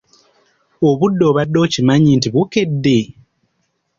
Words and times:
Obudde 0.89 1.23
obadde 1.31 1.57
okimanyi 1.65 2.11
nti 2.15 2.27
bukedde? 2.33 2.97